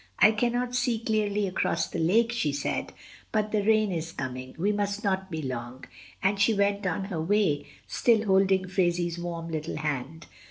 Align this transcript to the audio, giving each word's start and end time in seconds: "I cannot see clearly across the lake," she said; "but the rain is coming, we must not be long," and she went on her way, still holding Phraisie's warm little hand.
"I 0.17 0.31
cannot 0.31 0.73
see 0.73 0.97
clearly 0.97 1.45
across 1.45 1.87
the 1.87 1.99
lake," 1.99 2.31
she 2.31 2.51
said; 2.51 2.91
"but 3.31 3.51
the 3.51 3.61
rain 3.61 3.91
is 3.91 4.11
coming, 4.11 4.55
we 4.57 4.71
must 4.71 5.03
not 5.03 5.29
be 5.29 5.43
long," 5.43 5.83
and 6.23 6.41
she 6.41 6.55
went 6.55 6.87
on 6.87 7.03
her 7.03 7.21
way, 7.21 7.67
still 7.85 8.25
holding 8.25 8.65
Phraisie's 8.67 9.19
warm 9.19 9.51
little 9.51 9.77
hand. 9.77 10.25